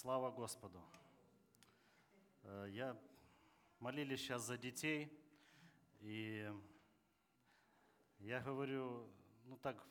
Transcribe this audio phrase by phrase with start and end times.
[0.00, 0.82] Слава Господу.
[2.44, 2.96] Э, Я
[3.80, 5.12] молились сейчас за детей,
[6.00, 6.50] и
[8.20, 9.06] я говорю,
[9.44, 9.86] ну так,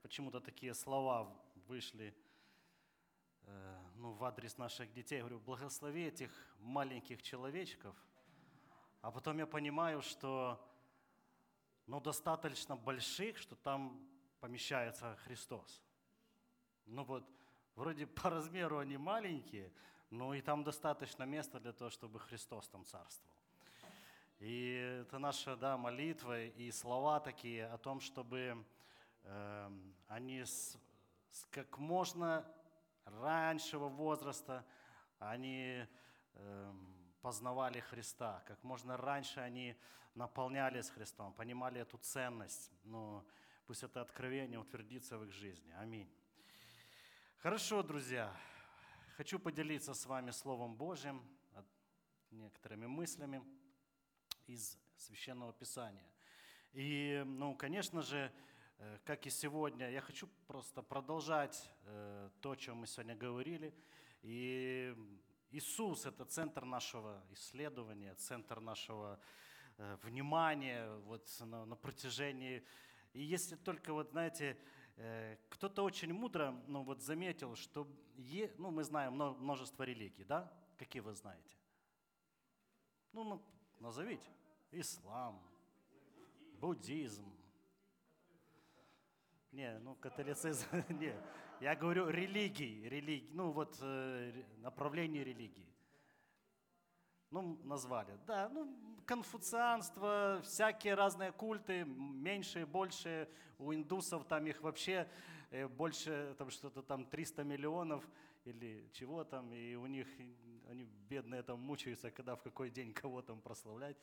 [0.00, 1.32] почему-то такие слова
[1.68, 2.12] вышли
[3.44, 5.18] э, ну, в адрес наших детей.
[5.18, 7.94] Я говорю, благослови этих маленьких человечков.
[9.00, 10.60] А потом я понимаю, что
[11.86, 14.04] ну, достаточно больших, что там
[14.40, 15.80] помещается Христос.
[16.84, 17.24] Ну вот,
[17.76, 19.72] вроде по размеру они маленькие,
[20.10, 23.34] но и там достаточно места для того, чтобы Христос там царствовал.
[24.38, 28.64] И это наша да, молитва и слова такие о том, чтобы
[29.22, 29.70] э,
[30.08, 30.76] они с,
[31.30, 32.44] с как можно
[33.04, 34.64] раньшего возраста
[35.18, 35.86] они
[36.34, 36.72] э,
[37.20, 39.76] познавали Христа, как можно раньше они
[40.14, 42.70] наполнялись Христом, понимали эту ценность.
[42.84, 43.24] Ну,
[43.66, 45.72] пусть это откровение утвердится в их жизни.
[45.78, 46.10] Аминь.
[47.42, 48.32] Хорошо, друзья.
[49.16, 51.20] Хочу поделиться с вами Словом Божьим,
[52.30, 53.42] некоторыми мыслями
[54.46, 56.06] из Священного Писания.
[56.72, 58.32] И, ну, конечно же,
[58.78, 63.74] э, как и сегодня, я хочу просто продолжать э, то, о чем мы сегодня говорили.
[64.22, 64.94] И
[65.50, 69.18] Иисус– это центр нашего исследования, центр нашего
[69.78, 72.64] э, внимания вот на, на протяжении.
[73.14, 74.56] И если только, вот знаете,
[75.48, 80.52] кто-то очень мудро ну, вот заметил, что е, ну, мы знаем множество религий, да?
[80.76, 81.56] Какие вы знаете?
[83.12, 83.42] Ну, ну
[83.80, 84.30] назовите.
[84.70, 85.42] Ислам,
[86.60, 87.24] буддизм.
[89.52, 91.14] Не, ну католицизм, не.
[91.60, 95.71] Я говорю религии, религии, ну вот э, направление религии.
[97.32, 98.18] Ну, назвали.
[98.26, 98.68] Да, ну,
[99.06, 103.26] конфуцианство, всякие разные культы, меньшие, большие.
[103.58, 105.08] У индусов там их вообще
[105.50, 108.04] э, больше, там что-то там 300 миллионов
[108.44, 110.06] или чего там, и у них,
[110.68, 113.96] они бедные там мучаются, когда в какой день кого там прославлять.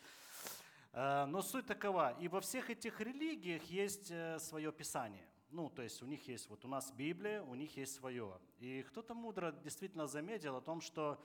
[0.92, 5.28] А, но суть такова, и во всех этих религиях есть э, свое писание.
[5.52, 8.39] Ну, то есть у них есть, вот у нас Библия, у них есть свое.
[8.58, 11.23] И кто-то мудро действительно заметил о том, что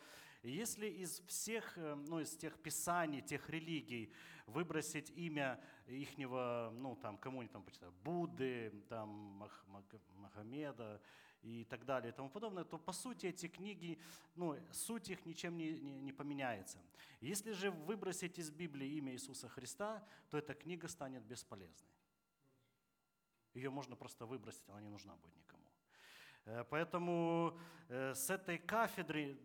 [0.51, 4.13] если из всех, э, ну, из тех писаний, тех религий
[4.47, 9.65] выбросить имя ихнего, ну, там, кому-нибудь там почитать, Будды, там, Мах,
[10.15, 11.01] Магомеда,
[11.45, 13.99] и так далее и тому подобное, то по сути эти книги,
[14.35, 16.79] ну, суть их ничем не, не, не поменяется.
[17.21, 21.91] Если же выбросить из Библии имя Иисуса Христа, то эта книга станет бесполезной.
[23.53, 25.64] Ее можно просто выбросить, она не нужна будет никому.
[26.47, 27.57] Э, поэтому
[27.89, 29.39] э, с этой кафедры,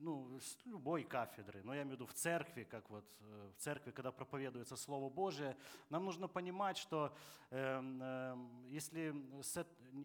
[0.00, 3.60] ну, с любой кафедры, но я имею в виду в церкви, как вот э, в
[3.60, 5.56] церкви, когда проповедуется Слово Божие,
[5.90, 7.14] нам нужно понимать, что
[7.50, 9.14] эм, эм, если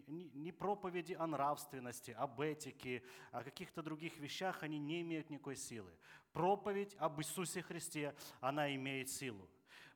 [0.08, 5.92] не проповеди о нравственности, об этике, о каких-то других вещах, они не имеют никакой силы.
[6.32, 9.48] Проповедь об Иисусе Христе, она имеет силу.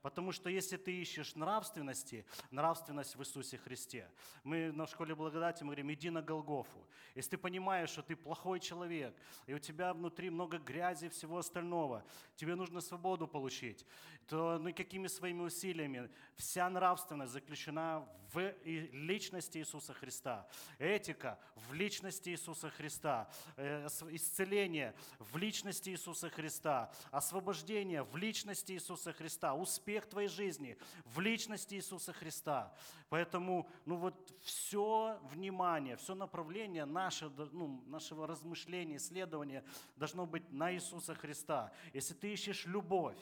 [0.03, 4.09] Потому что если ты ищешь нравственности, нравственность в Иисусе Христе.
[4.45, 6.87] Мы на школе благодати мы говорим, иди на Голгофу.
[7.15, 9.17] Если ты понимаешь, что ты плохой человек,
[9.47, 12.05] и у тебя внутри много грязи и всего остального,
[12.37, 13.85] тебе нужно свободу получить,
[14.27, 20.49] то ну, какими своими усилиями вся нравственность заключена в личности Иисуса Христа.
[20.78, 23.28] Этика в личности Иисуса Христа.
[23.56, 26.93] Э, исцеление в личности Иисуса Христа.
[27.11, 29.55] Освобождение в личности Иисуса Христа.
[29.55, 32.75] Успех твоей жизни в личности Иисуса Христа.
[33.09, 39.65] Поэтому, ну вот все внимание, все направление наше, ну, нашего размышления, исследования
[39.97, 41.72] должно быть на Иисуса Христа.
[41.94, 43.17] Если ты ищешь любовь,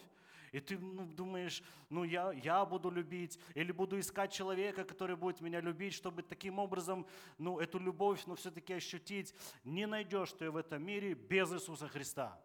[0.56, 5.43] и ты ну, думаешь, ну я, я буду любить, или буду искать человека, который будет
[5.43, 7.06] меня любить, чтобы таким образом,
[7.37, 9.34] ну эту любовь, ну все-таки ощутить,
[9.65, 12.41] не найдешь ты в этом мире без Иисуса Христа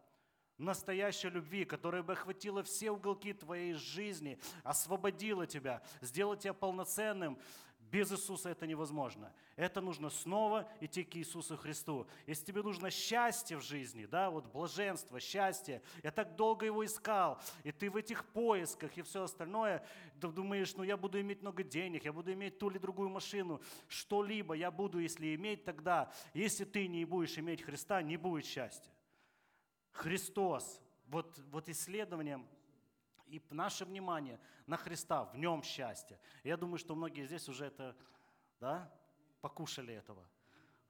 [0.58, 7.40] настоящей любви, которая бы охватила все уголки твоей жизни, освободила тебя, сделала тебя полноценным.
[7.92, 9.34] Без Иисуса это невозможно.
[9.58, 12.08] Это нужно снова идти к Иисусу Христу.
[12.26, 17.42] Если тебе нужно счастье в жизни, да, вот блаженство, счастье, я так долго его искал,
[17.64, 19.86] и ты в этих поисках и все остальное,
[20.22, 23.62] ты думаешь, ну я буду иметь много денег, я буду иметь ту или другую машину,
[23.90, 26.14] что-либо я буду, если иметь тогда.
[26.34, 28.94] Если ты не будешь иметь Христа, не будет счастья.
[29.92, 32.42] Христос, вот, вот исследование
[33.32, 36.20] и наше внимание на Христа, в нем счастье.
[36.44, 37.96] Я думаю, что многие здесь уже это,
[38.60, 38.92] да,
[39.42, 40.28] покушали этого.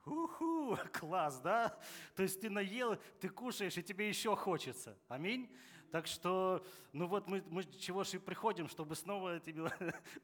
[0.05, 1.77] Уху, класс, да?
[2.15, 4.97] То есть ты наел, ты кушаешь, и тебе еще хочется.
[5.07, 5.55] Аминь.
[5.91, 9.69] Так что, ну вот мы, мы чего же и приходим, чтобы снова этими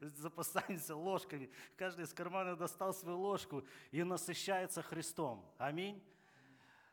[0.00, 1.50] запасаемся ложками.
[1.76, 5.44] Каждый из кармана достал свою ложку и насыщается Христом.
[5.58, 6.02] Аминь.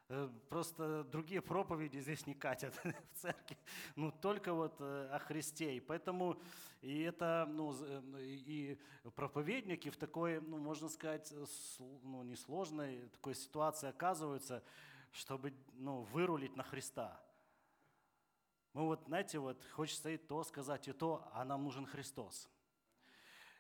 [0.08, 3.58] Э, просто другие проповеди здесь не катят в церкви.
[3.96, 5.78] Ну, только вот э, о Христе.
[5.78, 6.40] И поэтому
[6.82, 8.80] и это, ну, э, и
[9.16, 11.34] проповедники в такой, ну, можно сказать,
[11.80, 14.64] ну, несложной такой ситуации оказываются,
[15.12, 17.20] чтобы, ну, вырулить на Христа.
[18.74, 22.48] Мы вот, знаете, вот хочется и то сказать, и то, а нам нужен Христос.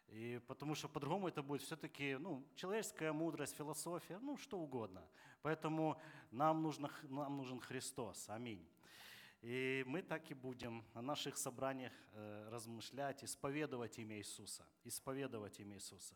[0.10, 5.04] И потому что по-другому это будет все-таки ну, человеческая мудрость, философия, ну что угодно.
[5.42, 6.00] Поэтому
[6.32, 8.30] нам, нужно, нам нужен Христос.
[8.30, 8.66] Аминь.
[9.42, 14.66] И мы так и будем на наших собраниях э, размышлять, исповедовать имя Иисуса.
[14.84, 16.16] Исповедовать имя Иисуса.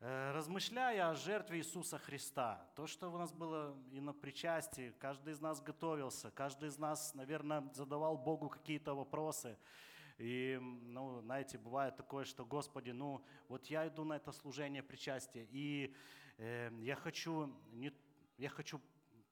[0.00, 5.32] Э, размышляя о жертве Иисуса Христа, то, что у нас было и на причастии, каждый
[5.32, 9.56] из нас готовился, каждый из нас, наверное, задавал Богу какие-то вопросы–
[10.18, 15.46] и, ну, знаете, бывает такое, что, Господи, ну, вот я иду на это служение причастия,
[15.50, 15.94] и
[16.38, 17.92] э, я хочу, не,
[18.36, 18.80] я хочу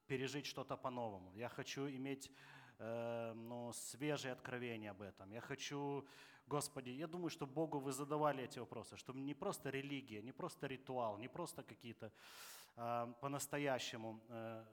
[0.06, 1.32] пережить что-то по-новому.
[1.34, 2.30] Я хочу иметь
[2.78, 5.32] э, ну, свежие откровения об этом.
[5.32, 6.06] Я хочу,
[6.46, 10.68] Господи, я думаю, что Богу вы задавали эти вопросы, что не просто религия, не просто
[10.68, 12.12] ритуал, не просто какие-то
[12.76, 14.64] э, по-настоящему э,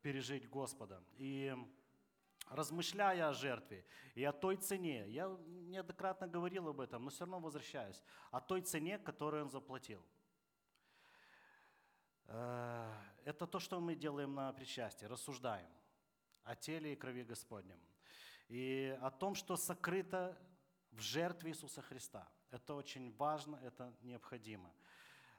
[0.00, 1.02] пережить Господа.
[1.18, 1.54] И
[2.50, 3.84] размышляя о жертве
[4.14, 8.62] и о той цене, я неоднократно говорил об этом, но все равно возвращаюсь, о той
[8.62, 10.04] цене, которую он заплатил.
[12.26, 12.92] Э,
[13.24, 15.68] это то, что мы делаем на причастии, рассуждаем
[16.44, 17.78] о теле и крови Господнем.
[18.48, 20.36] И о том, что сокрыто
[20.92, 22.26] в жертве Иисуса Христа.
[22.50, 24.72] Это очень важно, это необходимо.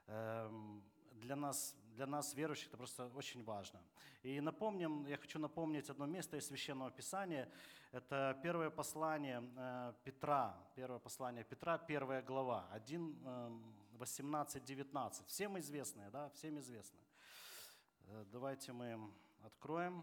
[0.06, 3.78] Эм, для нас, для нас, верующих, это просто очень важно.
[4.22, 7.46] И напомним, я хочу напомнить одно место из Священного Писания.
[7.92, 13.18] Это первое послание э, Петра, первое послание Петра, первая глава, 1,
[13.98, 15.26] 18, 19.
[15.26, 16.98] Всем известное, да, всем известно.
[18.06, 18.98] Э, давайте мы
[19.44, 20.02] откроем.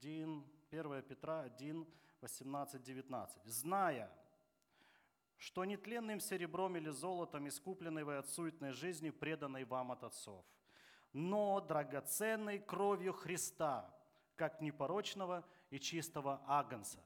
[0.00, 1.86] 1, 1 Петра 1,
[2.22, 3.44] 18, 19.
[3.44, 4.10] «Зная,
[5.36, 10.42] что нетленным серебром или золотом, искупленной вы от суетной жизни, преданной вам от отцов,
[11.12, 13.94] но драгоценной кровью Христа,
[14.36, 16.98] как непорочного и чистого агнца,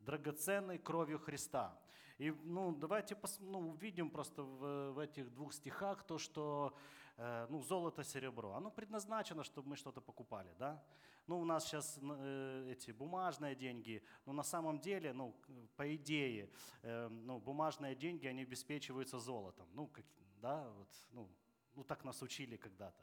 [0.00, 1.78] драгоценной кровью Христа.
[2.18, 6.76] И ну, давайте пос, ну, увидим просто в, в этих двух стихах то, что
[7.16, 10.82] э, ну, золото, серебро, оно предназначено, чтобы мы что-то покупали, да?
[11.28, 15.36] Ну, у нас сейчас э, эти бумажные деньги, но на самом деле, ну,
[15.76, 16.50] по идее,
[16.82, 20.04] э, ну, бумажные деньги, они обеспечиваются золотом, ну, как,
[20.40, 21.28] да, вот, ну,
[21.74, 23.02] ну, так нас учили когда-то.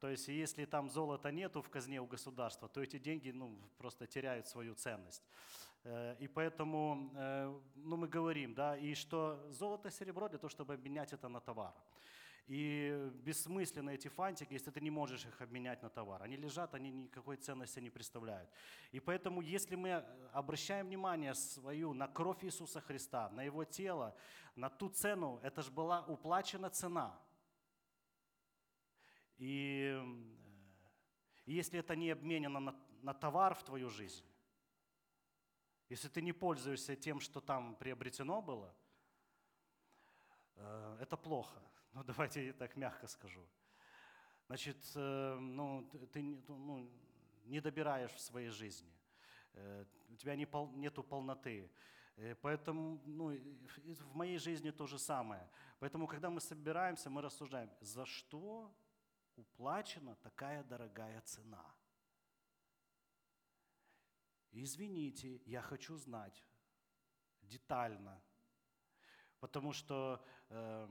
[0.00, 4.06] То есть, если там золота нету в казне у государства, то эти деньги ну, просто
[4.06, 5.22] теряют свою ценность.
[5.84, 10.50] Э, и поэтому э, ну, мы говорим, да, и что золото и серебро для того,
[10.50, 11.74] чтобы обменять это на товар.
[12.46, 16.22] И бессмысленны эти фантики, если ты не можешь их обменять на товар.
[16.22, 18.50] Они лежат, они никакой ценности не представляют.
[18.92, 24.14] И поэтому, если мы обращаем внимание свою на кровь Иисуса Христа, на Его тело,
[24.56, 27.18] на ту цену, это же была уплачена цена.
[29.38, 29.98] И,
[31.46, 34.24] и если это не обменено на, на товар в твою жизнь,
[35.88, 38.74] если ты не пользуешься тем, что там приобретено было,
[40.56, 41.60] э, это плохо.
[41.94, 43.46] Ну, давайте я так мягко скажу.
[44.46, 46.90] Значит, э, ну, ты ну,
[47.44, 48.92] не добираешь в своей жизни.
[49.52, 51.70] Э, у тебя нету полноты.
[52.16, 53.36] Э, поэтому ну,
[54.10, 55.48] в моей жизни то же самое.
[55.78, 58.74] Поэтому, когда мы собираемся, мы рассуждаем, за что
[59.36, 61.64] уплачена такая дорогая цена?
[64.52, 66.44] Извините, я хочу знать
[67.42, 68.22] детально,
[69.40, 70.88] потому что э,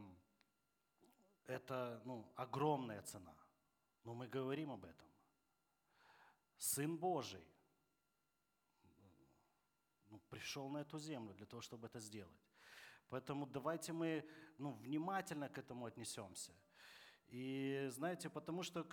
[1.46, 3.36] это ну, огромная цена.
[4.04, 5.08] Но мы говорим об этом.
[6.58, 7.48] Сын Божий
[10.10, 12.48] ну, пришел на эту землю для того, чтобы это сделать.
[13.10, 16.54] Поэтому давайте мы ну, внимательно к этому отнесемся.
[17.34, 18.84] И знаете, потому что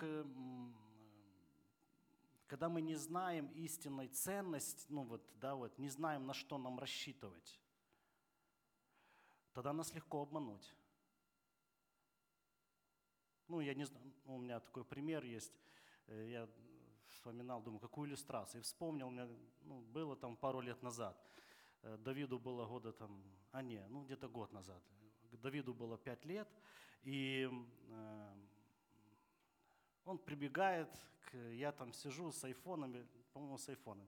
[2.47, 6.79] когда мы не знаем истинной ценности, ну вот, да, вот, не знаем, на что нам
[6.79, 7.59] рассчитывать,
[9.53, 10.73] тогда нас легко обмануть.
[13.47, 15.53] Ну, я не знаю, у меня такой пример есть.
[16.07, 16.49] Э, я
[17.09, 18.61] вспоминал, думаю, какую иллюстрацию.
[18.61, 19.27] И вспомнил, у меня
[19.61, 21.15] ну, было там пару лет назад.
[21.83, 24.81] Э, Давиду было года там, а не, ну где-то год назад.
[25.37, 26.47] Давиду было пять лет,
[27.03, 27.49] и
[27.89, 28.33] э,
[30.05, 30.89] он прибегает,
[31.25, 34.07] к, я там сижу с айфонами, по-моему, с айфоном,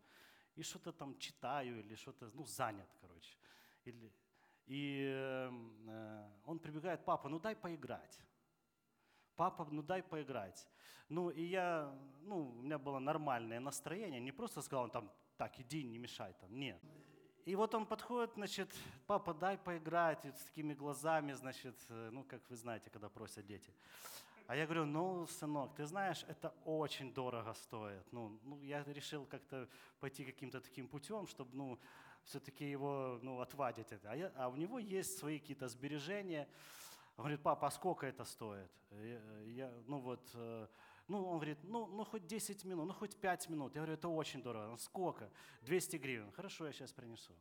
[0.56, 3.38] и что-то там читаю или что-то, ну, занят, короче.
[3.86, 4.12] Или,
[4.66, 8.20] и э, он прибегает, папа, ну дай поиграть.
[9.36, 10.68] Папа, ну дай поиграть.
[11.10, 15.84] Ну, и я, ну, у меня было нормальное настроение, не просто сказал там, так, иди,
[15.84, 16.82] не мешай там, нет.
[17.46, 18.74] И вот он подходит, значит,
[19.06, 23.46] папа, дай поиграть, и с такими глазами, значит, э, ну, как вы знаете, когда просят
[23.46, 23.74] дети.
[24.48, 28.04] А я говорю, ну, сынок, ты знаешь, это очень дорого стоит.
[28.12, 29.68] Ну, ну я решил как-то
[30.00, 31.80] пойти каким-то таким путем, чтобы, ну,
[32.24, 34.12] все-таки его, ну, отвадить это.
[34.12, 36.48] А, я, а у него есть свои какие-то сбережения.
[37.18, 38.72] Он говорит, папа, а сколько это стоит?
[38.92, 40.68] Я, я, ну, вот, э,
[41.08, 43.76] ну, он говорит, ну, ну, хоть 10 минут, ну, хоть 5 минут.
[43.76, 44.72] Я говорю, это очень дорого.
[44.72, 45.30] Он, сколько?
[45.62, 46.32] 200 гривен.
[46.32, 47.34] Хорошо, я сейчас принесу.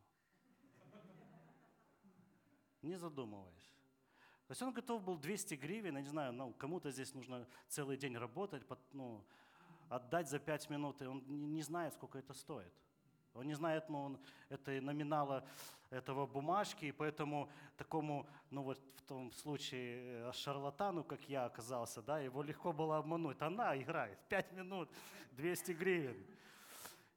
[2.81, 3.73] Не задумываясь.
[4.47, 7.97] То есть он готов был 200 гривен, я не знаю, ну, кому-то здесь нужно целый
[7.97, 9.23] день работать, ну,
[9.89, 12.73] отдать за 5 минут, и он не, знает, сколько это стоит.
[13.33, 15.43] Он не знает, ну, он, это номинала
[15.89, 22.01] этого бумажки, и поэтому такому, ну вот в том случае э, шарлатану, как я оказался,
[22.01, 23.41] да, его легко было обмануть.
[23.41, 24.89] Она играет 5 минут,
[25.31, 26.25] 200 гривен.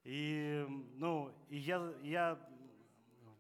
[0.04, 2.38] И, ну, и я, я,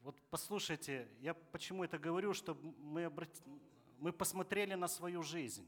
[0.02, 3.42] вот послушайте, я почему это говорю, чтобы мы, обрати,
[3.98, 5.66] мы посмотрели на свою жизнь,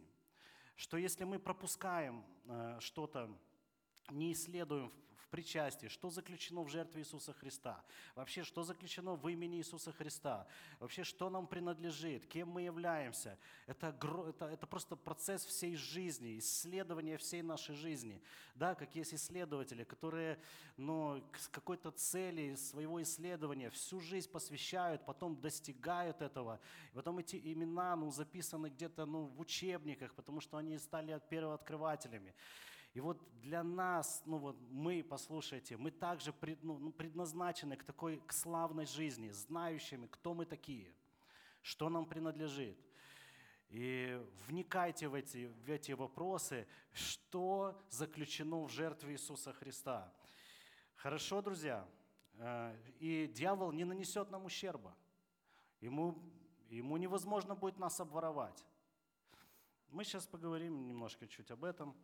[0.76, 3.30] что если мы пропускаем э, что-то,
[4.10, 4.92] не исследуем
[5.30, 7.82] причастии, что заключено в жертве Иисуса Христа,
[8.14, 10.46] вообще, что заключено в имени Иисуса Христа,
[10.80, 13.38] вообще, что нам принадлежит, кем мы являемся.
[13.66, 13.94] Это,
[14.28, 18.20] это, это просто процесс всей жизни, исследование всей нашей жизни.
[18.54, 20.38] Да, как есть исследователи, которые
[20.76, 26.60] ну, с какой-то цели своего исследования всю жизнь посвящают, потом достигают этого.
[26.94, 32.34] Потом эти имена ну, записаны где-то ну, в учебниках, потому что они стали первооткрывателями.
[32.94, 37.84] И вот для нас, ну вот мы, послушайте, мы также пред, ну, ну, предназначены к
[37.84, 40.92] такой к славной жизни, знающими, кто мы такие,
[41.62, 42.78] что нам принадлежит.
[43.70, 50.10] И вникайте в эти, в эти вопросы, что заключено в жертве Иисуса Христа.
[50.96, 51.86] Хорошо, друзья?
[52.38, 54.96] Э, и дьявол не нанесет нам ущерба.
[55.80, 56.18] Ему,
[56.70, 58.64] ему невозможно будет нас обворовать.
[59.90, 61.94] Мы сейчас поговорим немножко чуть об этом.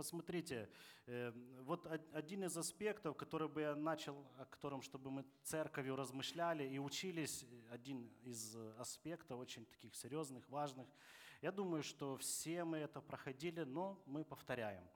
[0.00, 0.66] Посмотрите,
[1.04, 1.30] э,
[1.60, 6.78] вот один из аспектов, который бы я начал, о котором, чтобы мы церковью размышляли и
[6.78, 10.88] учились, один из аспектов очень таких серьезных, важных.
[11.42, 14.88] Я думаю, что все мы это проходили, но мы повторяем.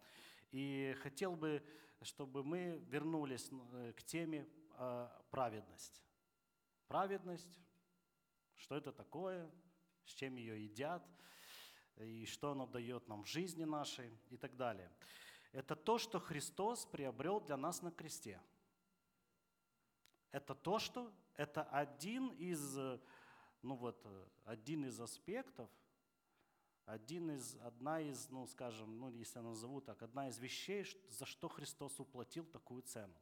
[0.53, 1.63] И хотел бы,
[2.01, 6.03] чтобы мы вернулись э, к теме э, праведность.
[6.89, 7.61] Праведность,
[8.55, 9.51] что это такое,
[10.07, 11.07] с чем ее едят–
[11.97, 14.91] и что оно дает нам в жизни нашей и так далее.
[15.53, 18.41] Это то, что Христос приобрел для нас на кресте.
[20.33, 22.77] Это то, что это один из,
[23.63, 24.05] ну вот,
[24.45, 25.71] один из аспектов,
[26.87, 31.25] один из, одна из, ну скажем, ну если я назову так, одна из вещей, за
[31.25, 33.15] что Христос уплатил такую цену.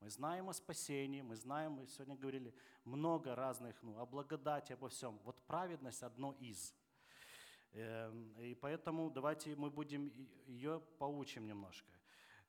[0.00, 4.88] Мы знаем о спасении, мы знаем, мы сегодня говорили много разных, ну, о благодати, обо
[4.90, 5.18] всем.
[5.24, 6.74] Вот праведность одно из–
[7.76, 10.10] и поэтому давайте мы будем
[10.46, 11.92] ее поучим немножко.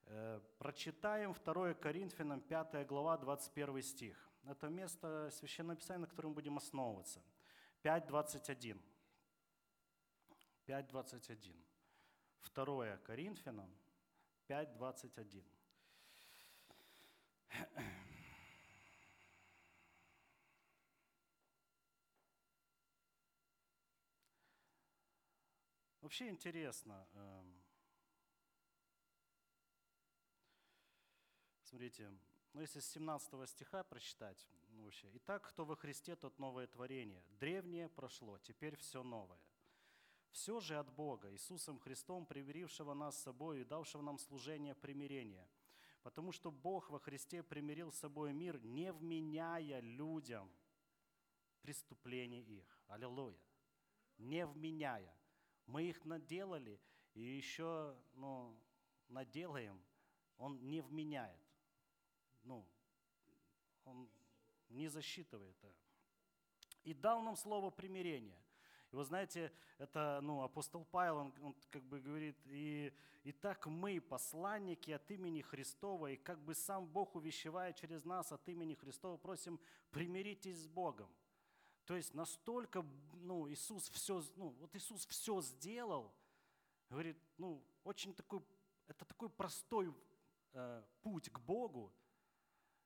[0.06, 4.30] Э, прочитаем 2 Коринфянам 5 глава 21 стих.
[4.44, 7.22] Это место Священного Писания, на котором будем основываться.
[7.82, 8.80] 5.21.
[10.66, 11.54] 5.21.
[12.54, 13.70] 2 Коринфянам
[14.48, 15.44] 5.21.
[26.08, 27.06] Вообще интересно.
[27.12, 27.62] Эм,
[31.64, 32.10] смотрите,
[32.54, 37.22] ну если с 17 стиха прочитать, ну вообще, «Итак, кто во Христе, тот новое творение.
[37.38, 39.38] Древнее прошло, теперь все новое.
[40.30, 45.46] Все же от Бога, Иисусом Христом, примирившего нас с собой и давшего нам служение примирения.
[46.02, 50.50] Потому что Бог во Христе примирил с собой мир, не вменяя людям
[51.60, 52.80] преступлений их».
[52.86, 53.38] Аллилуйя.
[54.16, 55.17] Не вменяя.
[55.68, 56.80] Мы их наделали
[57.12, 58.58] и еще ну,
[59.08, 59.80] наделаем,
[60.38, 61.40] он не вменяет.
[62.42, 62.66] Ну,
[63.84, 64.10] он
[64.70, 65.56] не засчитывает.
[66.84, 68.42] И дал нам слово примирения.
[68.90, 72.90] И вы знаете, это ну, апостол Павел, он, он как бы говорит, и,
[73.22, 78.32] и так мы, посланники от имени Христова, и как бы сам Бог увещевает через нас
[78.32, 79.60] от имени Христова, просим,
[79.90, 81.10] примиритесь с Богом.
[81.88, 86.12] То есть настолько, ну, Иисус все, ну, вот Иисус все сделал,
[86.90, 88.42] говорит, ну, очень такой,
[88.88, 89.94] это такой простой
[90.52, 91.90] э, путь к Богу,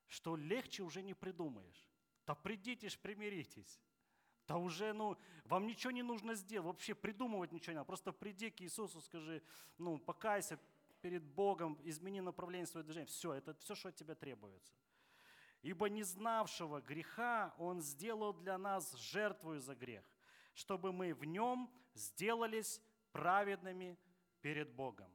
[0.07, 1.89] что легче уже не придумаешь.
[2.25, 3.81] Да придите ж, примиритесь.
[4.47, 7.87] Да уже, ну, вам ничего не нужно сделать, вообще придумывать ничего не надо.
[7.87, 9.43] Просто приди к Иисусу, скажи,
[9.77, 10.57] ну, покайся
[11.01, 13.07] перед Богом, измени направление своего движения.
[13.07, 14.73] Все, это все, что от тебя требуется.
[15.63, 20.03] Ибо не знавшего греха Он сделал для нас жертву за грех,
[20.53, 22.81] чтобы мы в Нем сделались
[23.13, 23.97] праведными
[24.41, 25.09] перед Богом.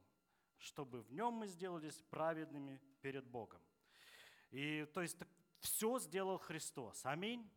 [0.57, 3.61] Чтобы в Нем мы сделались праведными перед Богом.
[4.49, 5.17] И то есть
[5.59, 7.05] все сделал Христос.
[7.05, 7.47] Аминь.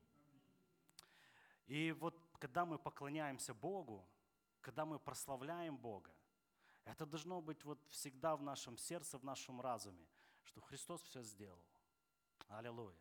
[1.67, 4.07] И вот когда мы поклоняемся Богу,
[4.61, 6.15] когда мы прославляем Бога,
[6.85, 10.07] это должно быть вот всегда в нашем сердце, в нашем разуме,
[10.45, 11.65] что Христос все сделал.
[12.49, 12.97] Аллилуйя.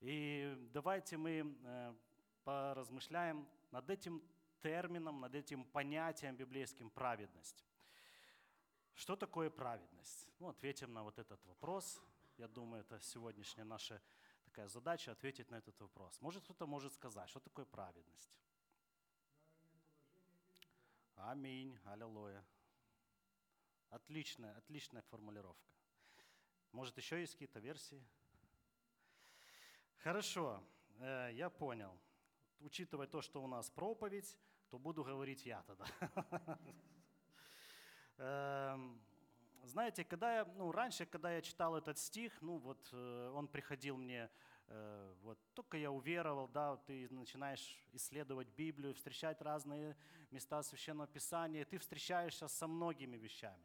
[0.00, 1.94] И давайте мы э,
[2.44, 4.22] поразмышляем над этим
[4.60, 7.64] термином, над этим понятием библейским праведность.
[8.94, 10.26] Что такое праведность?
[10.38, 12.00] Ну, ответим на вот этот вопрос.
[12.36, 14.00] Я думаю, это сегодняшняя наша
[14.44, 16.20] такая задача ответить на этот вопрос.
[16.20, 18.38] Может кто-то может сказать, что такое праведность?
[21.16, 22.44] Аминь, аллилуйя.
[23.90, 25.72] Отличная, отличная формулировка.
[26.72, 28.02] Может, еще есть какие-то версии?
[30.02, 30.62] Хорошо,
[31.00, 31.94] э, я понял.
[32.60, 34.38] Учитывая то, что у нас проповедь,
[34.70, 35.86] то буду говорить я тогда.
[38.16, 38.98] Эм,
[39.64, 43.98] знаете, когда я, ну, раньше, когда я читал этот стих, ну, вот э, он приходил
[43.98, 44.30] мне,
[44.68, 49.94] э, вот только я уверовал, да, ты начинаешь исследовать Библию, встречать разные
[50.30, 53.62] места Священного Писания, ты встречаешься со многими вещами.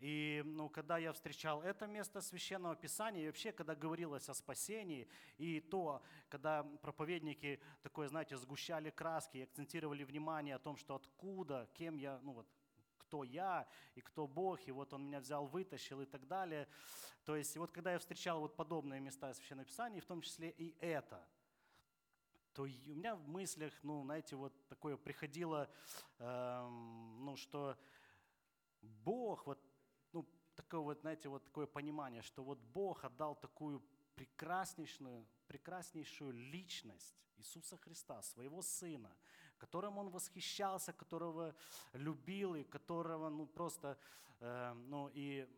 [0.00, 5.06] И ну, когда я встречал это место Священного Писания, и вообще, когда говорилось о спасении,
[5.36, 11.98] и то, когда проповедники такое, знаете, сгущали краски акцентировали внимание о том, что откуда, кем
[11.98, 12.46] я, ну вот,
[12.96, 16.66] кто я и кто Бог, и вот Он меня взял, вытащил и так далее.
[17.24, 20.74] То есть, вот когда я встречал вот подобные места Священного Писания, в том числе и
[20.80, 21.22] это,
[22.54, 25.68] то у меня в мыслях, ну, знаете, вот такое приходило,
[26.18, 27.76] эм, ну, что
[28.80, 29.69] Бог, вот
[30.60, 33.82] такое вот, знаете, вот такое понимание, что вот Бог отдал такую
[34.14, 39.16] прекраснейшую, прекраснейшую личность Иисуса Христа, своего Сына,
[39.58, 41.54] которым Он восхищался, которого
[41.92, 43.98] любил и которого, ну, просто,
[44.40, 45.48] э, ну, и,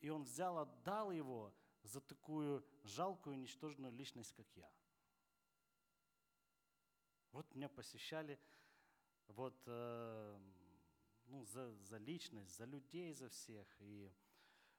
[0.00, 4.70] и Он взял, отдал Его за такую жалкую, ничтожную личность, как я.
[7.32, 8.38] Вот меня посещали
[9.28, 10.38] вот, э,
[11.26, 13.66] ну, за, за личность, за людей, за всех.
[13.80, 14.12] И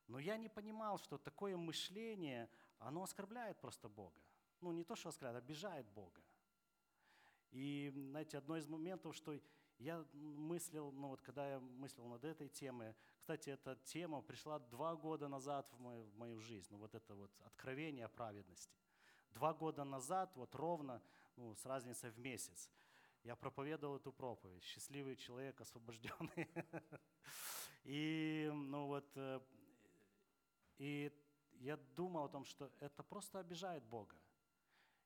[0.08, 4.22] но я не понимал, что такое мышление, оно оскорбляет просто Бога.
[4.62, 6.22] Ну, не то, что оскорбляет, обижает Бога.
[7.52, 9.40] И, знаете, одно из моментов, что
[9.78, 14.96] я мыслил, ну вот когда я мыслил над этой темой, кстати, эта тема пришла два
[14.96, 18.76] года назад в мою, в мою жизнь, ну вот это вот откровение о праведности.
[19.32, 21.02] Два года назад, вот ровно,
[21.36, 22.70] ну, с разницей в месяц,
[23.24, 24.64] я проповедовал эту проповедь.
[24.64, 26.50] Счастливый человек, освобожденный.
[27.84, 29.40] И, ну вот, э,
[30.84, 31.12] и
[31.62, 34.18] я думал о том, что это просто обижает Бога.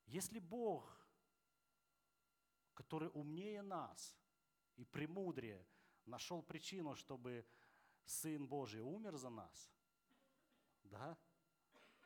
[0.08, 1.08] Если Бог,
[2.74, 4.16] который умнее нас
[4.76, 5.64] и премудрее,
[6.06, 7.46] нашел причину, чтобы
[8.06, 9.72] Сын Божий умер за нас,
[10.82, 11.16] да,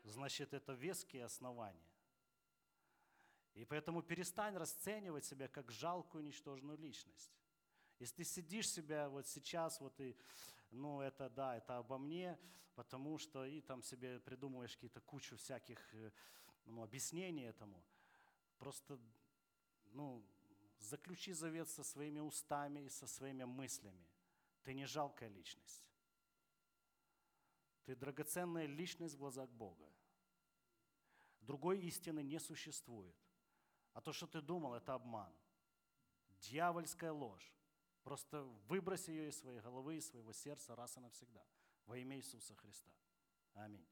[0.04, 1.88] значит, это веские основания.
[3.54, 7.32] И поэтому перестань расценивать себя как жалкую, ничтожную личность.
[8.00, 10.18] Если ты сидишь себя вот сейчас, вот и,
[10.72, 12.40] ну это да, это обо мне,
[12.76, 16.12] потому что и там себе придумываешь какие-то кучу всяких э,
[16.66, 17.84] ну, объяснений этому,
[18.58, 19.00] просто,
[19.86, 20.26] ну,
[20.80, 24.08] заключи завет со своими устами и со своими мыслями.
[24.64, 25.86] Ты не жалкая личность.
[27.86, 29.92] Ты драгоценная личность в глазах Бога.
[31.42, 33.16] Другой истины не существует.
[33.94, 35.34] А то, что ты думал, это обман.
[36.40, 37.54] Дьявольская ложь.
[38.04, 41.44] Просто выбрось ее из своей головы, из своего сердца раз и навсегда.
[41.86, 42.92] Во имя Иисуса Христа.
[43.54, 43.86] Аминь.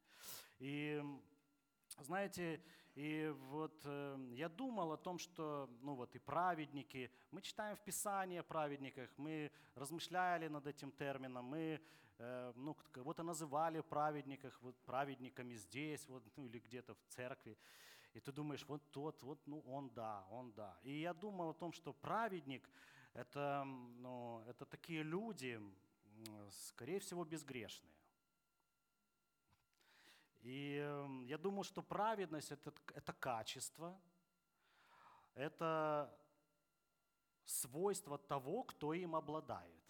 [0.59, 1.03] И
[1.99, 2.61] знаете,
[2.95, 7.81] и вот э, я думал о том, что, ну вот и праведники, мы читаем в
[7.81, 11.81] Писании о праведниках, мы размышляли над этим термином, мы,
[12.17, 17.57] э, ну, кого-то называли праведниках, вот праведниками здесь, вот, ну или где-то в церкви.
[18.13, 20.79] И ты думаешь, вот тот, вот, ну он да, он да.
[20.83, 22.67] И я думал о том, что праведник–
[23.13, 25.59] это, ну, это такие люди,
[26.49, 27.93] скорее всего, безгрешные.
[30.41, 30.77] И
[31.25, 33.99] я думаю, что праведность это, это качество,
[35.33, 36.17] это
[37.45, 39.83] свойство того, кто им обладает.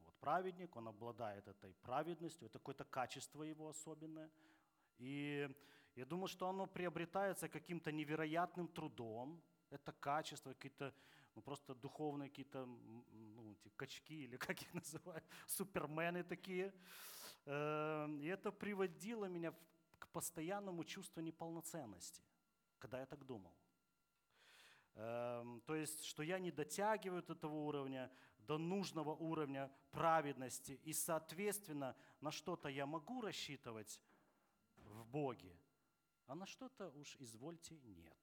[0.00, 4.30] Вот праведник, он обладает этой праведностью, это какое-то качество его особенное.
[4.98, 5.50] И
[5.94, 10.94] я думаю, что оно приобретается каким-то невероятным трудом, это качество, какие-то
[11.36, 16.72] ну, просто духовные какие-то ну, эти качки или как их называют, супермены такие.
[17.44, 19.54] Эм, и это приводило меня
[19.98, 22.22] к постоянному чувству неполноценности,
[22.78, 23.54] когда я так думал.
[24.94, 30.94] Эм, то есть, что я не дотягиваю до этого уровня, до нужного уровня праведности, и,
[30.94, 34.00] соответственно, на что-то я могу рассчитывать
[34.76, 35.54] в Боге,
[36.26, 38.16] а на что-то уж, извольте, нет.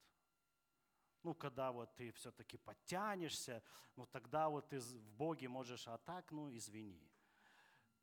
[1.23, 3.63] Ну, когда вот ты все-таки подтянешься,
[3.95, 7.09] ну, тогда вот ты в Боге можешь, а так, ну, извини.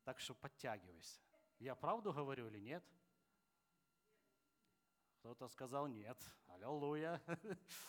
[0.04, 1.20] Так что подтягивайся.
[1.58, 2.84] Я правду говорю или нет?
[5.18, 6.18] Кто-то сказал нет.
[6.48, 7.20] Аллилуйя.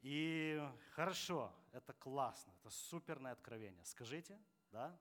[0.00, 0.58] И
[0.92, 3.84] хорошо, это классно, это суперное откровение.
[3.84, 4.98] Скажите, да?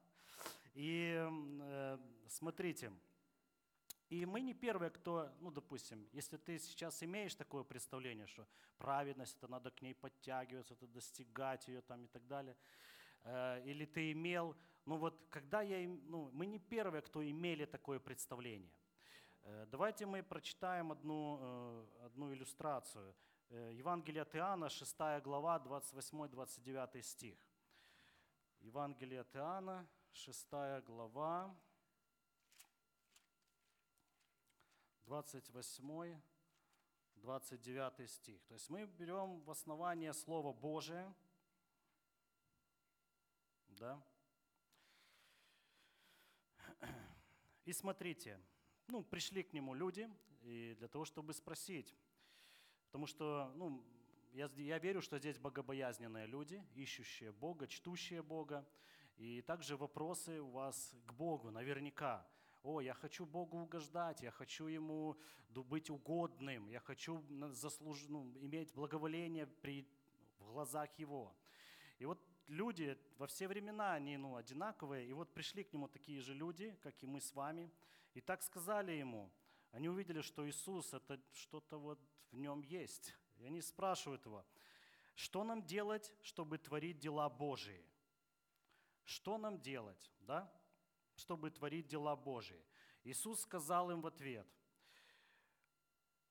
[0.78, 1.28] И
[1.60, 2.92] э, смотрите,
[4.10, 9.36] и мы не первые, кто, ну, допустим, если ты сейчас имеешь такое представление, что праведность,
[9.38, 12.56] это надо к ней подтягиваться, это достигать ее там и так далее,
[13.24, 18.00] э, или ты имел, ну вот когда я, ну, мы не первые, кто имели такое
[18.00, 18.72] представление.
[19.46, 23.16] Э, давайте мы прочитаем одну, э, одну иллюстрацию.
[23.50, 27.40] Э, Евангелие от Иоанна, 6 глава, 28-29 стих.
[28.60, 30.48] Евангелие от Иоанна, 6
[30.86, 31.56] глава,
[35.06, 36.22] 28,
[37.16, 38.44] 29 стих.
[38.46, 41.14] То есть мы берем в основание Слово Божие,
[43.68, 44.04] да,
[47.66, 48.40] и смотрите,
[48.88, 50.10] ну, пришли к нему люди,
[50.42, 51.96] и для того, чтобы спросить,
[52.88, 53.84] Потому что ну,
[54.34, 58.68] я, я верю, что здесь богобоязненные люди, ищущие Бога, чтущие Бога.
[59.18, 62.26] И также вопросы у вас к Богу наверняка.
[62.62, 65.18] О, я хочу Богу угождать, я хочу Ему
[65.50, 68.06] быть угодным, я хочу заслуж...
[68.10, 69.88] ну, иметь благоволение при...
[70.40, 71.36] в глазах Его.
[71.98, 76.22] И вот люди во все времена, они ну, одинаковые, и вот пришли к Нему такие
[76.22, 77.72] же люди, как и мы с вами,
[78.14, 79.32] и так сказали Ему,
[79.72, 82.00] они увидели, что Иисус– это что-то вот
[82.32, 83.16] в нем есть.
[83.38, 84.46] И они спрашивают его,
[85.16, 87.84] что нам делать, чтобы творить дела Божии?
[89.08, 90.52] Что нам делать, да,
[91.16, 92.62] чтобы творить дела Божии?
[93.06, 94.46] Иисус сказал им в ответ,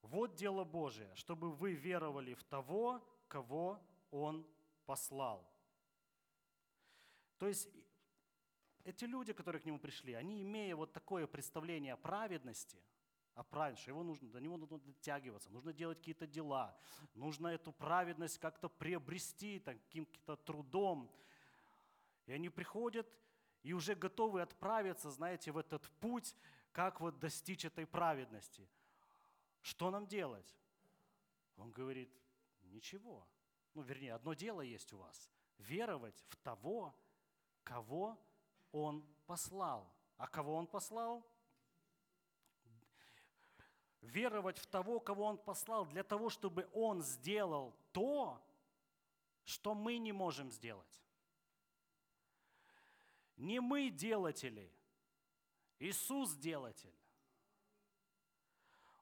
[0.03, 4.47] вот дело Божие, чтобы вы веровали в того, кого Он
[4.85, 5.51] послал.
[7.39, 7.67] То есть
[8.85, 12.79] эти люди, которые к Нему пришли, они, имея вот такое представление о праведности–
[13.37, 16.75] а правильно, что его нужно, до него нужно дотягиваться, нужно делать какие-то дела,
[17.15, 21.13] нужно эту праведность как-то приобрести каким-то трудом.
[22.27, 23.07] И они приходят
[23.63, 26.35] и уже готовы отправиться, знаете, в этот путь,
[26.73, 28.69] как вот достичь этой праведности.
[29.63, 30.55] Что нам делать?
[31.57, 32.11] Он говорит,
[32.63, 33.27] ничего.
[33.75, 35.31] Ну, вернее, одно дело есть у вас.
[35.59, 36.95] Веровать в того,
[37.65, 38.19] кого
[38.73, 39.93] Он послал.
[40.19, 41.27] А кого Он послал?
[44.07, 48.41] веровать в того, кого Он послал, для того, чтобы Он сделал то,
[49.45, 51.03] что мы не можем сделать.
[53.37, 54.73] Не мы делатели,
[55.79, 56.95] Иисус делатель.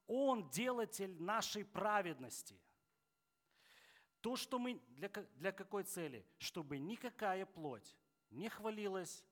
[0.06, 2.60] Он делатель нашей праведности.
[4.20, 6.26] То, что мы, для, для какой цели?
[6.38, 7.96] Чтобы никакая плоть
[8.30, 9.24] не хвалилась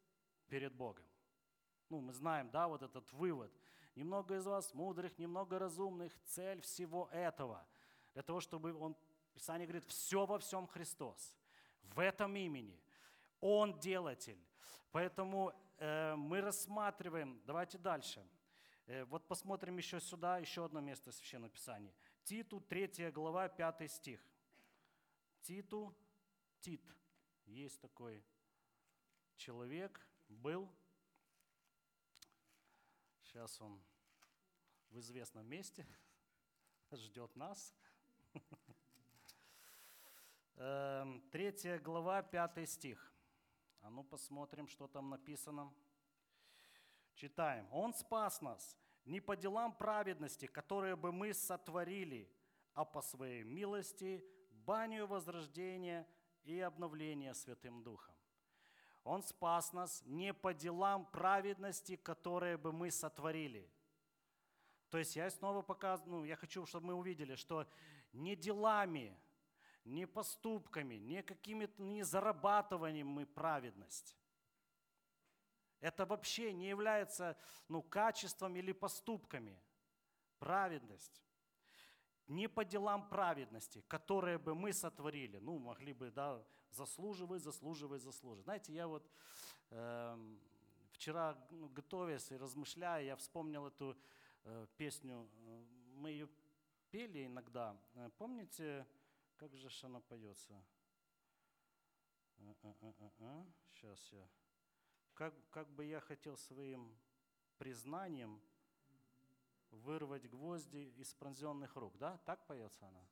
[0.48, 1.04] перед Богом.
[1.88, 3.52] Ну, мы знаем, да, вот этот вывод–
[3.94, 6.12] немного из вас мудрых, немного разумных.
[6.24, 7.66] Цель всего этого
[8.14, 8.96] для того, чтобы он,
[9.32, 11.34] Писание говорит, все во всем Христос.
[11.82, 12.80] В этом имени.
[13.40, 14.38] Он делатель.
[14.92, 18.24] Поэтому э, мы рассматриваем, давайте дальше.
[18.86, 21.50] Э, вот посмотрим еще сюда, еще одно место в Священном.
[22.22, 24.24] Титу, 3 глава, 5 стих.
[25.42, 25.96] Титу,
[26.60, 26.82] Тит.
[27.46, 28.24] Есть такой
[29.36, 30.70] человек, был,
[33.32, 33.82] Сейчас он
[34.90, 35.86] в известном месте
[36.92, 37.74] ждет нас.
[40.56, 43.11] Эм, третья глава, пятый стих.
[43.82, 45.72] А ну посмотрим, что там написано.
[47.14, 47.68] Читаем.
[47.72, 52.30] «Он спас нас не по делам праведности, которые бы мы сотворили,
[52.74, 56.06] а по своей милости, баню возрождения
[56.44, 58.14] и обновления Святым Духом».
[59.04, 63.68] Он спас нас не по делам праведности, которые бы мы сотворили.
[64.90, 67.66] То есть я снова показываю, ну, я хочу, чтобы мы увидели, что
[68.12, 69.18] не делами,
[69.84, 74.16] не поступками, не какими-то, не зарабатыванием мы праведность.
[75.80, 77.36] Это вообще не является
[77.68, 79.60] ну, качеством или поступками.
[80.38, 81.22] Праведность.
[82.28, 85.38] Не по делам праведности, которые бы мы сотворили.
[85.38, 88.44] Ну, могли бы, да, заслуживать, заслуживать, заслуживать.
[88.44, 89.10] Знаете, я вот
[89.70, 90.36] э,
[90.92, 93.96] вчера, ну, готовясь и размышляя, я вспомнил эту
[94.44, 95.28] э, песню.
[95.96, 96.28] Мы ее
[96.90, 97.76] пели иногда.
[97.94, 98.86] Э, помните,
[99.42, 100.64] как же она поется?
[103.74, 104.28] Сейчас я.
[105.14, 106.96] Как, как бы я хотел своим
[107.58, 108.40] признанием
[109.72, 111.98] вырвать гвозди из пронзенных рук.
[111.98, 112.18] Да?
[112.18, 113.04] Так поется она?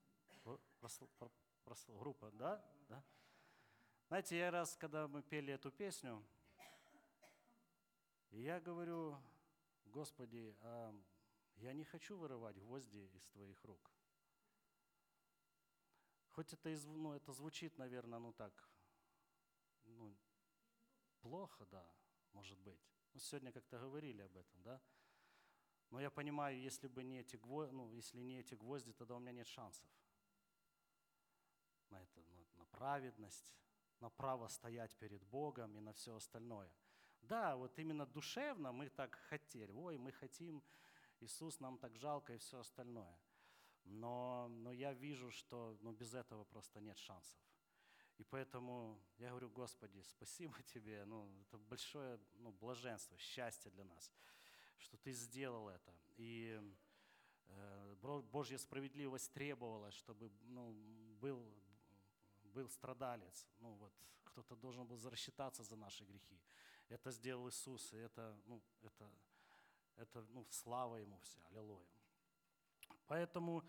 [1.88, 2.64] Группа, да?
[2.88, 3.02] да?
[4.06, 6.24] Знаете, я раз, когда мы пели эту песню,
[8.30, 9.20] я говорю,
[9.86, 10.94] Господи, а
[11.56, 13.90] я не хочу вырывать гвозди из твоих рук.
[16.30, 18.52] Хоть это, ну, это звучит, наверное, ну так,
[19.84, 20.16] ну,
[21.20, 21.86] плохо, да,
[22.32, 22.80] может быть.
[23.12, 24.80] Ну, сегодня как-то говорили об этом, да.
[25.90, 29.18] Но я понимаю, если бы не эти гвозди, ну, если не эти гвозди, тогда у
[29.18, 29.90] меня нет шансов
[31.90, 33.52] на это, на, на праведность,
[34.00, 36.72] на право стоять перед Богом и на все остальное.
[37.22, 40.62] Да, вот именно душевно мы так хотели, ой, мы хотим,
[41.20, 43.18] Иисус, нам так жалко и все остальное.
[43.90, 47.38] Но, но я вижу, что ну, без этого просто нет шансов.
[48.18, 54.12] И поэтому я говорю, Господи, спасибо Тебе, ну, это большое ну, блаженство, счастье для нас,
[54.78, 55.92] что Ты сделал это.
[56.18, 56.60] И
[57.46, 57.96] э,
[58.32, 60.72] Божья справедливость требовала, чтобы ну,
[61.20, 61.42] был,
[62.54, 63.46] был страдалец.
[63.58, 63.92] Ну, вот,
[64.24, 66.38] кто-то должен был рассчитаться за наши грехи.
[66.88, 69.10] Это сделал Иисус, и это, ну, это,
[69.96, 71.99] это ну, слава Ему вся, аллилуйя.
[73.10, 73.64] Поэтому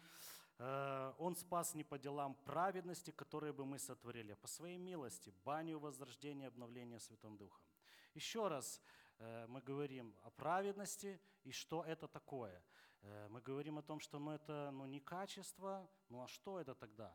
[0.59, 5.33] э, Он спас не по делам праведности, которые бы мы сотворили, а по своей милости,
[5.43, 7.63] баню возрождения, обновления Святым Духом.
[8.13, 8.79] Еще раз
[9.17, 12.63] э, мы говорим о праведности и что это такое.
[13.01, 16.75] Э, мы говорим о том, что ну, это ну, не качество, ну а что это
[16.75, 17.11] тогда?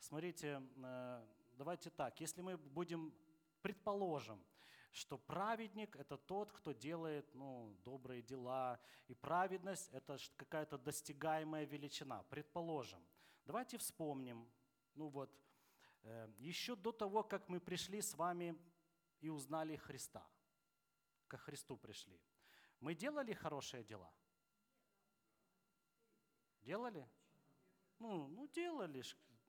[0.00, 3.14] Смотрите, э, давайте так, если мы будем,
[3.62, 4.44] предположим,
[4.92, 12.22] что праведник– это тот, кто делает ну, добрые дела, и праведность– это какая-то достигаемая величина,
[12.24, 13.04] предположим.
[13.44, 14.48] Давайте вспомним,
[14.94, 15.30] ну вот,
[16.02, 18.56] э, еще до того, как мы пришли с вами
[19.20, 20.26] и узнали Христа,
[21.28, 22.20] ко Христу пришли,
[22.80, 24.12] мы делали хорошие дела?
[26.62, 27.08] Делали?
[27.98, 29.02] Ну, ну делали.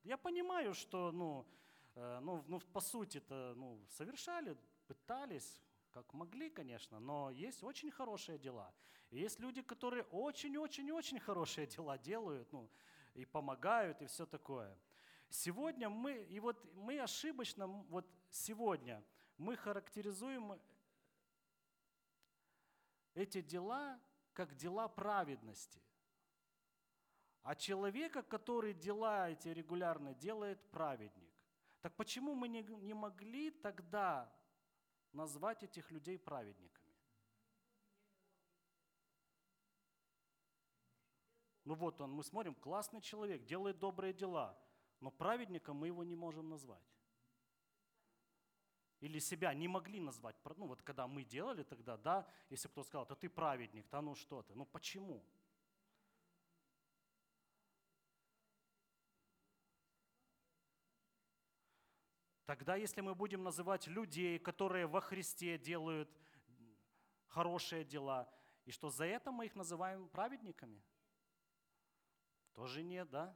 [0.03, 1.47] Я понимаю, что, ну,
[1.95, 4.57] э, ну, ну по сути-то, ну, совершали
[4.93, 8.73] пытались, как могли, конечно, но есть очень хорошие дела.
[9.09, 12.69] И есть люди, которые очень-очень-очень хорошие дела делают, ну,
[13.13, 14.77] и помогают, и все такое.
[15.29, 19.01] Сегодня мы, и вот мы ошибочно, вот сегодня
[19.37, 20.59] мы характеризуем
[23.13, 23.97] эти дела
[24.33, 25.81] как дела праведности.
[27.43, 31.31] А человека, который дела эти регулярно делает, праведник.
[31.81, 34.29] Так почему мы не, не могли тогда
[35.13, 36.91] назвать этих людей праведниками.
[41.63, 44.57] Ну вот он, мы смотрим, классный человек, делает добрые дела,
[44.99, 46.83] но праведником мы его не можем назвать.
[48.99, 50.35] Или себя не могли назвать.
[50.57, 54.15] Ну вот когда мы делали тогда, да, если кто сказал, да ты праведник, да ну
[54.15, 55.23] что ты, ну почему?
[62.51, 66.09] Тогда, если мы будем называть людей, которые во Христе делают
[67.27, 68.29] хорошие дела,
[68.65, 70.83] и что за это мы их называем праведниками?
[72.51, 73.33] Тоже нет, да?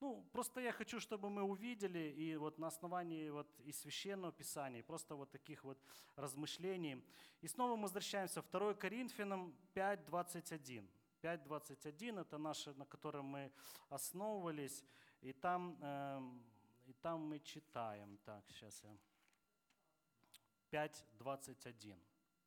[0.00, 4.78] Ну, просто я хочу, чтобы мы увидели, и вот на основании вот и Священного Писания,
[4.78, 5.78] и просто вот таких вот
[6.16, 7.04] размышлений.
[7.42, 10.88] И снова мы возвращаемся, 2 Коринфянам 5.21.
[11.20, 13.52] 5.21– это наше, на котором мы
[13.90, 14.82] основывались,
[15.20, 16.22] и там э,
[16.88, 18.98] и там мы читаем, так, сейчас я,
[20.70, 21.98] 5.21,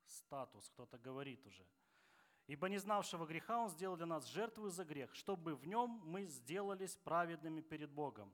[0.05, 1.65] статус, кто-то говорит уже.
[2.47, 6.25] «Ибо не знавшего греха Он сделал для нас жертву за грех, чтобы в нем мы
[6.25, 8.33] сделались праведными перед Богом».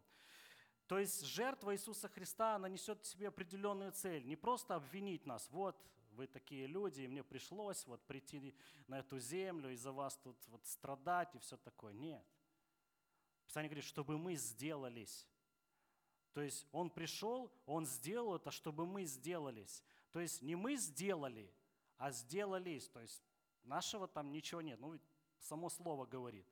[0.88, 4.26] То есть жертва Иисуса Христа, она несет в себе определенную цель.
[4.26, 5.76] Не просто обвинить нас, вот
[6.12, 8.56] вы такие люди, и мне пришлось вот прийти
[8.88, 11.92] на эту землю, из-за вас тут вот страдать и все такое.
[11.92, 12.26] Нет.
[13.46, 15.28] Писание говорит, чтобы мы сделались
[16.38, 19.82] то есть Он пришел, Он сделал это, чтобы мы сделались.
[20.12, 21.52] То есть не мы сделали,
[21.98, 22.88] а сделались.
[22.90, 23.24] То есть
[23.64, 24.80] нашего там ничего нет.
[24.80, 25.00] Ну,
[25.40, 26.46] само слово говорит.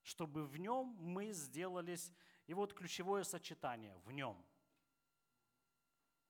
[0.00, 2.10] Чтобы в нем мы сделались.
[2.46, 4.42] И вот ключевое сочетание– в нем.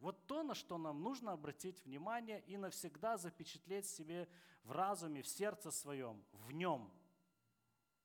[0.01, 4.29] Вот то, на что нам нужно обратить внимание и навсегда запечатлеть себе
[4.65, 6.93] в разуме, в сердце своем, в нем,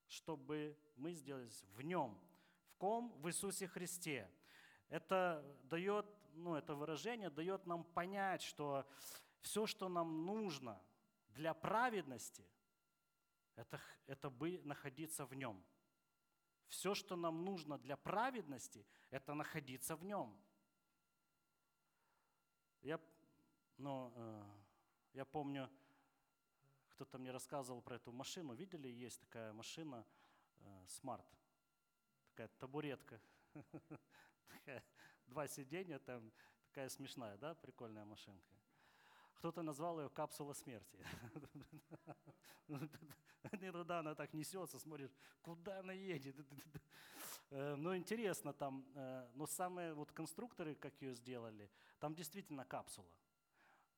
[0.06, 2.16] чтобы мы сделались в нем,
[2.78, 3.12] ком?
[3.20, 4.30] В Иисусе Христе.
[4.88, 8.86] Это дает, ну, это выражение дает нам понять, что
[9.40, 10.80] все, что нам нужно
[11.30, 12.44] для праведности,
[13.54, 15.62] это, это бы находиться в нем.
[16.68, 20.36] Все, что нам нужно для праведности, это находиться в нем.
[22.82, 23.00] Я,
[23.78, 24.42] ну, э,
[25.14, 25.70] я помню,
[26.90, 28.54] кто-то мне рассказывал про эту машину.
[28.54, 30.04] Видели, есть такая машина
[30.60, 31.24] э, Smart,
[32.38, 33.20] такая табуретка,
[35.26, 36.30] два сиденья там,
[36.68, 38.54] такая смешная, да, прикольная машинка.
[39.34, 41.04] Кто-то назвал ее капсула смерти.
[43.60, 45.10] Иногда она так несется, смотришь,
[45.42, 46.36] куда она едет.
[47.50, 53.10] Э, ну, интересно там, э, но самые вот конструкторы, как ее сделали, там действительно капсула.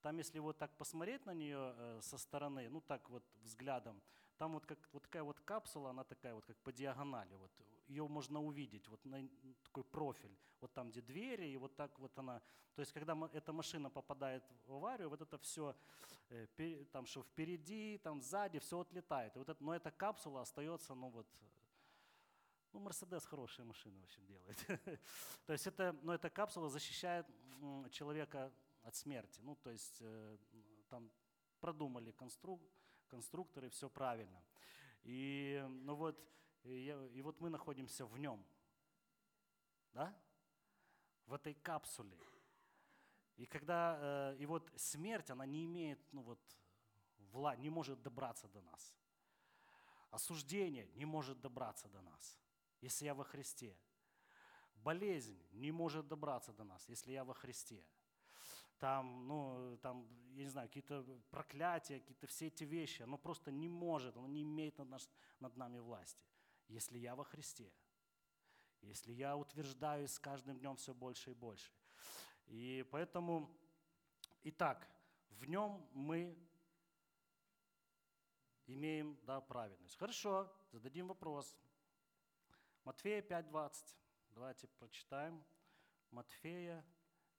[0.02, 4.00] Там, если вот так посмотреть на нее э, со стороны, ну так вот взглядом,
[4.38, 7.34] там вот, как, вот такая вот капсула, она такая вот как по диагонали.
[7.34, 7.50] Вот,
[7.90, 9.28] ее можно увидеть, вот на,
[9.64, 12.40] такой профиль, вот там, где двери, и вот так вот она.
[12.74, 15.74] То есть, когда эта машина попадает в аварию, вот это все,
[16.28, 19.36] э, там, что впереди, там, сзади, все отлетает.
[19.36, 21.26] Вот это, но эта капсула остается, ну вот,
[22.72, 24.56] ну, Мерседес хорошая машина, в общем, делает.
[25.46, 27.26] то есть это, но эта капсула защищает
[27.90, 29.40] человека от смерти.
[29.42, 30.38] Ну, то есть э,
[30.88, 31.10] там
[31.58, 32.62] продумали конструк,
[33.08, 34.42] конструкторы, все правильно.
[35.02, 36.16] И, ну вот,
[36.64, 38.44] и, и вот мы находимся в нем,
[39.92, 40.14] да?
[41.26, 42.18] В этой капсуле.
[43.36, 46.40] И когда, э, и вот смерть, она не имеет, ну вот,
[47.32, 48.94] вла, не может добраться до нас.
[50.10, 52.38] Осуждение не может добраться до нас,
[52.80, 53.76] если я во Христе.
[54.74, 57.84] Болезнь не может добраться до нас, если я во Христе
[58.80, 63.68] там, ну, там, я не знаю, какие-то проклятия, какие-то все эти вещи, оно просто не
[63.68, 66.24] может, оно не имеет над, наш, над нами власти.
[66.70, 67.72] Если я во Христе,
[68.80, 71.72] если я утверждаюсь с каждым днем все больше и больше.
[72.46, 73.50] И поэтому,
[74.44, 74.88] итак,
[75.30, 76.38] в нем мы
[78.66, 79.96] имеем да, праведность.
[79.96, 81.58] Хорошо, зададим вопрос.
[82.84, 83.96] Матфея 5.20.
[84.30, 85.44] Давайте прочитаем.
[86.12, 86.86] Матфея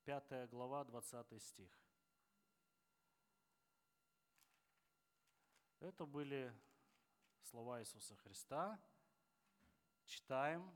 [0.04, 1.72] 5 глава, 20 стих.
[5.80, 6.54] Это были
[7.44, 8.78] слова Иисуса Христа.
[10.12, 10.70] Читаем.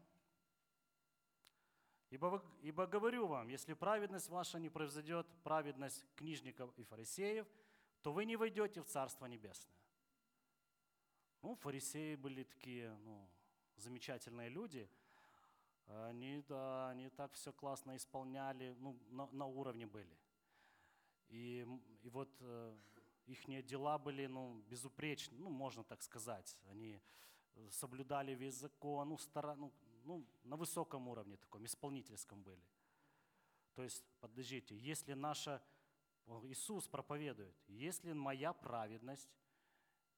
[2.10, 7.48] Ибо, ибо говорю вам, если праведность ваша не произойдет праведность книжников и фарисеев,
[8.02, 9.76] то вы не войдете в Царство Небесное.
[11.42, 13.30] Ну, фарисеи были такие ну,
[13.76, 14.90] замечательные люди–
[15.88, 20.18] они, да, они так все классно исполняли, ну, на, на уровне были.
[21.28, 21.68] И,
[22.02, 22.76] и вот э,
[23.28, 26.58] их дела были ну, безупречны, ну, можно так сказать.
[26.70, 27.00] Они
[27.70, 29.72] соблюдали весь закон, ну, стара, ну,
[30.04, 32.62] ну, на высоком уровне таком, исполнительском были.
[33.74, 35.62] То есть, подождите, если наша,
[36.44, 39.30] Иисус проповедует, если моя праведность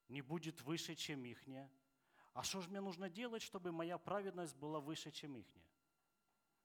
[0.09, 1.71] не будет выше, чем ихняя,
[2.33, 5.47] а что же мне нужно делать, чтобы моя праведность была выше, чем их?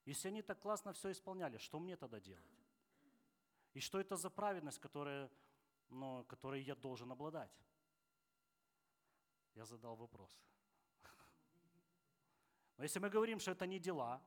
[0.04, 2.44] Если они так классно все исполняли, что мне тогда делать?
[3.72, 5.30] И что это за праведность, которая,
[5.88, 7.50] ну, которой я должен обладать?
[9.54, 10.38] Я задал вопрос.
[12.76, 14.22] Но если мы говорим, что это не дела,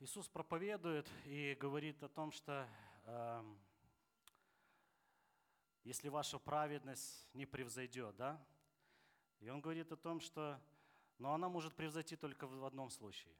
[0.00, 2.68] Иисус проповедует и говорит о том, что
[3.04, 3.54] э,
[5.84, 8.44] если ваша праведность не превзойдет, да?
[9.38, 10.60] И он говорит о том, что
[11.22, 13.32] но она может превзойти только в одном случае.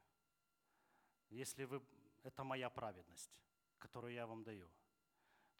[1.30, 1.82] Если вы,
[2.22, 3.30] это моя праведность,
[3.78, 4.68] которую я вам даю.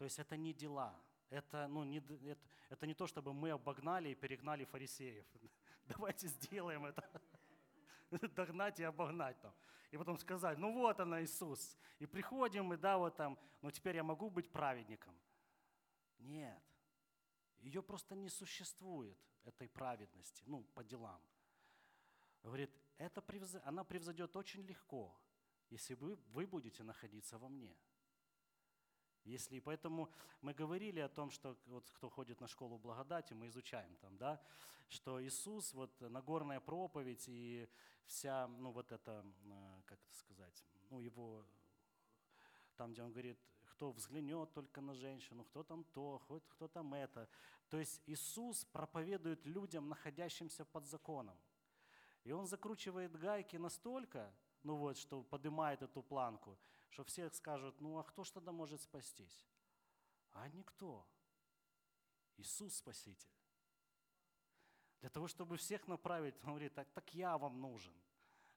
[0.03, 4.09] То есть это не дела, это, ну, не, это, это не то, чтобы мы обогнали
[4.09, 5.25] и перегнали фарисеев.
[5.87, 7.23] Давайте сделаем это.
[8.35, 9.55] Догнать и обогнать там
[9.93, 11.79] и потом сказать, ну вот она, Иисус.
[12.01, 15.15] И приходим, мы, да, вот там, ну теперь я могу быть праведником.
[16.19, 16.61] Нет.
[17.61, 21.23] Ее просто не существует, этой праведности, ну, по делам.
[22.43, 23.55] Говорит, это превз...
[23.63, 25.17] она превзойдет очень легко,
[25.71, 27.77] если вы, вы будете находиться во мне.
[29.25, 30.11] Если, поэтому
[30.41, 34.41] мы говорили о том, что вот кто ходит на школу благодати, мы изучаем там, да,
[34.89, 37.69] что Иисус, вот Нагорная проповедь и
[38.05, 41.45] вся, ну вот это, э, как это сказать, ну его,
[42.77, 43.39] там, где он говорит,
[43.83, 47.29] кто взглянет только на женщину, кто там то, хоть кто там это.
[47.69, 51.37] То есть Иисус проповедует людям, находящимся под законом.
[52.25, 56.59] И Он закручивает гайки настолько, ну вот, что поднимает эту планку,
[56.93, 59.47] что все скажут, ну а кто ж тогда может спастись?
[60.33, 61.07] А никто.
[62.37, 63.31] Иисус Спаситель.
[65.01, 67.95] Для того, чтобы всех направить, он говорит, так, так я вам нужен.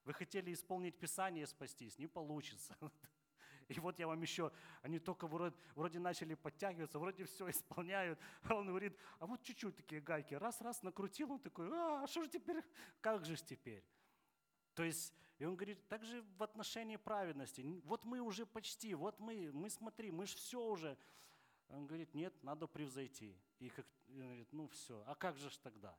[0.03, 2.75] Вы хотели исполнить Писание спастись, не получится.
[3.67, 8.19] И вот я вам еще, они только вроде, вроде начали подтягиваться, вроде все исполняют.
[8.43, 12.29] А он говорит, а вот чуть-чуть такие гайки, раз-раз накрутил, он такой, а что же
[12.29, 12.63] теперь,
[13.01, 13.83] как же теперь?
[14.75, 17.61] То есть, и он говорит, так же в отношении праведности.
[17.83, 20.97] Вот мы уже почти, вот мы, мы смотри, мы же все уже.
[21.69, 23.37] Он говорит, нет, надо превзойти.
[23.59, 25.97] И как, он говорит, ну все, а как же ж тогда?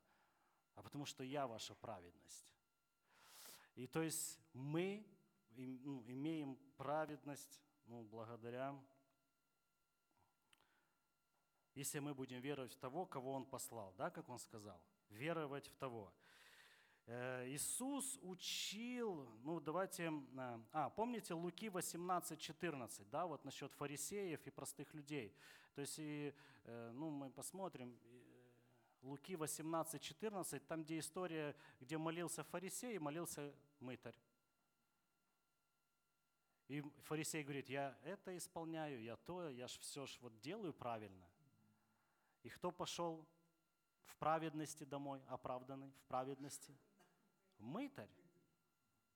[0.74, 2.46] А потому что я ваша праведность.
[3.74, 5.06] И то есть мы
[5.56, 8.74] ну, имеем праведность ну, благодаря,
[11.74, 14.80] если мы будем веровать в того, кого Он послал, да, как Он сказал,
[15.10, 16.12] веровать в того.
[17.08, 24.44] Э, Иисус учил, ну давайте, э, а, помните Луки 18, 14, да, вот насчет фарисеев
[24.44, 25.32] и простых людей.
[25.76, 26.34] То есть, и,
[26.64, 27.96] э, ну мы посмотрим,
[29.02, 34.18] Луки 18, 14, там где история, где молился фарисей и молился мытарь.
[36.66, 41.28] И фарисей говорит, я это исполняю, я то, я ж все ж вот делаю правильно.
[42.42, 43.24] И кто пошел
[44.06, 46.76] в праведности домой, оправданный в праведности?
[47.58, 48.10] Мытарь.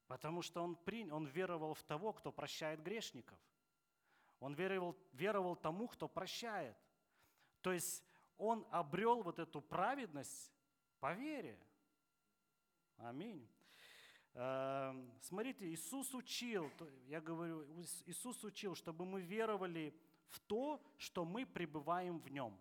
[0.07, 3.39] Потому что он, принял, он веровал в того, кто прощает грешников.
[4.41, 6.77] Он веровал, веровал тому, кто прощает.
[7.61, 8.05] То есть
[8.37, 10.53] он обрел вот эту праведность
[10.99, 11.59] по вере.
[12.97, 13.49] Аминь.
[14.35, 16.71] Эм, смотрите, Иисус учил,
[17.07, 17.65] я говорю,
[18.07, 19.95] Иисус учил, чтобы мы веровали
[20.29, 22.59] в то, что мы пребываем в Нем.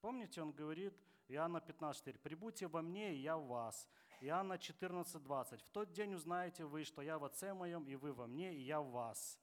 [0.00, 0.94] Помните, Он говорит,
[1.28, 3.88] Иоанна 15, «Прибудьте во мне, и я в вас».
[4.20, 8.12] Иоанна 14, 20, «В тот день узнаете вы, что я в Отце моем, и вы
[8.12, 9.38] во мне, и я в вас».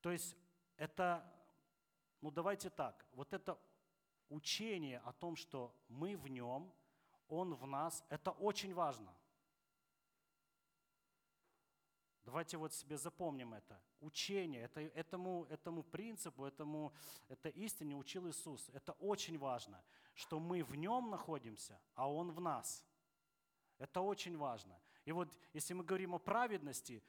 [0.00, 0.36] То есть
[0.76, 1.24] это,
[2.20, 3.58] ну давайте так, вот это
[4.28, 6.72] учение о том, что мы в Нем,
[7.28, 9.14] Он в нас, это очень важно.
[12.24, 13.80] Давайте вот себе запомним это.
[14.00, 16.92] Учение, это, этому, этому принципу, этому,
[17.28, 18.70] это истине учил Иисус.
[18.72, 19.82] Это очень важно,
[20.14, 22.84] что мы в нем находимся, а он в нас.
[23.82, 24.80] Это очень важно.
[25.04, 27.02] И вот если мы говорим о праведности,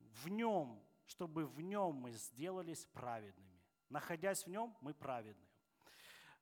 [0.00, 3.62] в нем, чтобы в нем мы сделались праведными.
[3.90, 5.46] Находясь в нем, мы праведны.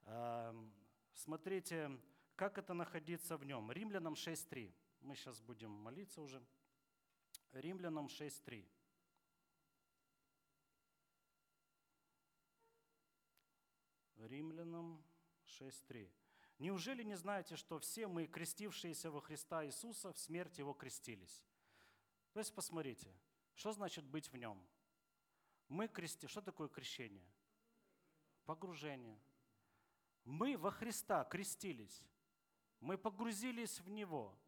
[0.07, 0.73] Эм,
[1.13, 2.01] смотрите,
[2.35, 3.71] как это находиться в нем.
[3.71, 4.75] Римлянам 6.3.
[5.03, 6.43] Мы сейчас будем молиться уже.
[7.53, 8.67] Римлянам 6.3.
[14.17, 15.05] Римлянам
[15.47, 16.11] 6.3.
[16.59, 21.45] Неужели не знаете, что все мы, крестившиеся во Христа Иисуса, в смерть Его крестились?
[22.33, 23.13] То есть посмотрите,
[23.55, 24.65] что значит быть в Нем?
[25.69, 26.27] Мы крести...
[26.27, 27.25] Что такое крещение?
[28.45, 29.21] Погружение.
[30.25, 32.05] Мы во Христа крестились.
[32.81, 34.39] Мы погрузились в Него,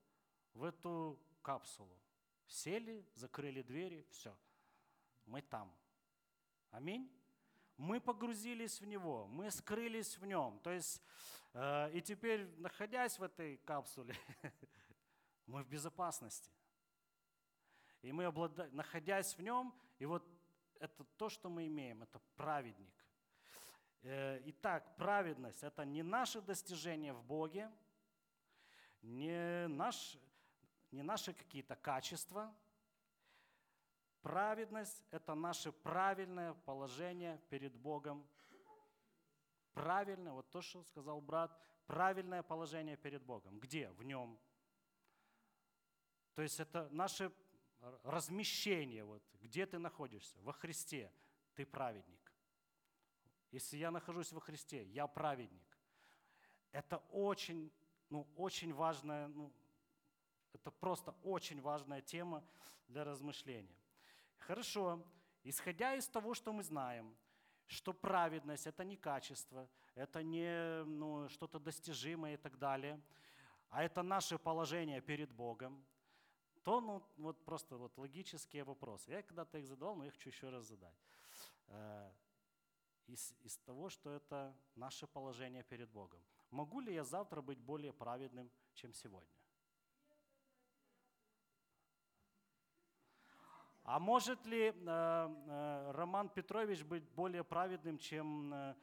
[0.55, 1.99] в эту капсулу.
[2.47, 4.37] Сели, закрыли двери, все.
[5.25, 5.75] Мы там.
[6.71, 7.11] Аминь.
[7.77, 10.59] Мы погрузились в Него, мы скрылись в Нем.
[10.61, 11.03] То есть,
[11.53, 14.15] э, и теперь, находясь в этой капсуле,
[15.47, 16.51] мы в безопасности.
[18.03, 18.69] И мы, облада...
[18.73, 20.27] находясь в Нем, и вот
[20.81, 22.95] это то, что мы имеем, это праведник.
[24.03, 27.71] Э, итак, праведность– это не наше достижение в Боге,
[29.03, 30.19] не наш
[30.93, 32.55] не наши какие-то качества.
[34.27, 38.27] Праведность– это наше правильное положение перед Богом.
[39.73, 41.57] Правильное, вот то, что сказал брат,
[41.87, 43.61] правильное положение перед Богом.
[43.61, 43.89] Где?
[43.91, 44.37] В нем.
[46.35, 47.33] То есть это наше
[48.03, 51.13] размещение, вот, где ты находишься, во Христе,
[51.55, 52.33] ты праведник.
[53.53, 55.79] Если я нахожусь во Христе, я праведник.
[56.73, 57.73] Это очень,
[58.11, 59.53] ну, очень важное, ну,
[60.53, 62.45] это просто очень важная тема
[62.89, 63.86] для размышления.
[64.39, 65.05] Хорошо,
[65.43, 67.17] исходя из того, что мы знаем,
[67.67, 73.01] что праведность– это не качество, это не ну, что-то достижимое и так далее,
[73.69, 75.85] а это наше положение перед Богом,
[76.63, 79.13] то ну, вот просто вот логические вопросы.
[79.13, 80.99] Я когда-то их задавал, но я хочу еще раз задать.
[81.69, 82.11] Э,
[83.07, 86.21] из, из того, что это наше положение перед Богом.
[86.51, 89.31] Могу ли я завтра быть более праведным, чем сегодня?
[93.89, 98.75] А может ли э, э, Роман Петрович быть более праведным, чем э,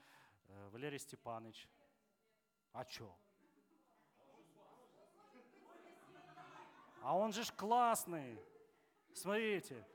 [0.71, 1.67] Валерий Степанович?
[2.71, 3.13] А чё?
[7.01, 8.39] А он же ж классный.
[9.13, 9.85] Смотрите.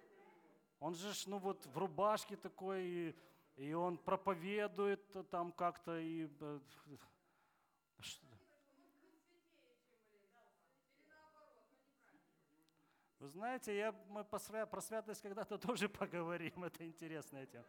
[0.79, 3.17] Он же ж, ну вот в рубашке такой, и,
[3.57, 6.29] и он проповедует там как-то и...
[6.39, 6.61] э,
[8.01, 8.21] ш-
[13.21, 14.39] Вы знаете, я, мы про
[14.81, 17.64] святость когда-то тоже поговорим, это интересная тема.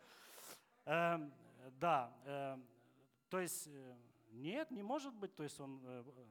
[0.86, 1.34] Эм,
[1.80, 2.68] да, эм,
[3.30, 3.96] то есть э,
[4.30, 6.26] нет, не может быть, то есть он, э, э,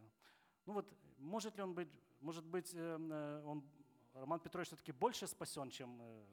[0.67, 1.89] ну вот, может ли он быть,
[2.21, 3.69] может быть, эм, э, он,
[4.15, 6.25] Роман Петрович все-таки больше спасен, чем э,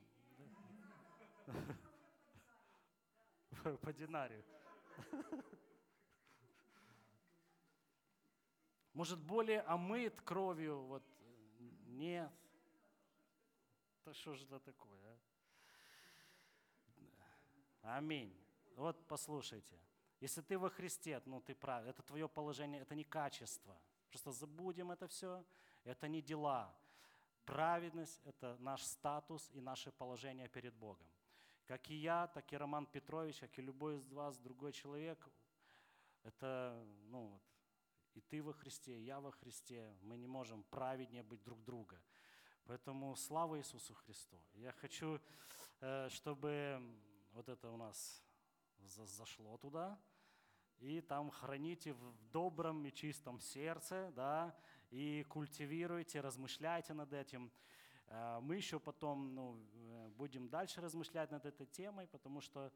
[3.82, 4.44] по- динарию.
[8.94, 12.32] Может, более омыт кровью, вот, э, нет.
[14.06, 15.00] Да что же это такое,
[17.84, 17.98] а?
[17.98, 18.32] Аминь.
[18.76, 19.80] Вот послушайте.
[20.22, 23.76] Если ты во Христе, ну ты прав, это твое положение, это не качество.
[24.10, 25.44] Просто забудем это все.
[25.84, 26.76] Это не дела.
[27.46, 31.08] Праведность– это наш статус и наше положение перед Богом.
[31.66, 35.30] Как и я, так и Роман Петрович, как и любой из вас, другой человек,
[36.24, 37.40] это, ну,
[38.14, 42.02] и ты во Христе, и я во Христе, мы не можем праведнее быть друг друга.
[42.66, 44.36] Поэтому слава Иисусу Христу.
[44.56, 45.20] Я хочу,
[45.82, 46.82] э, чтобы
[47.34, 48.24] вот это у нас
[48.80, 50.00] за- зашло туда,
[50.80, 54.58] и там храните в добром и чистом сердце, да,
[54.90, 57.52] и культивируйте, размышляйте над этим.
[58.08, 62.72] Э, Мы еще потом ну, э, будем дальше размышлять над этой темой, потому что